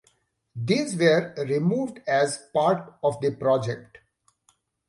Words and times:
These 0.55 0.95
were 0.97 1.31
removed 1.37 1.99
as 2.07 2.49
part 2.55 2.95
of 3.03 3.21
the 3.21 3.29
Project. 3.35 3.99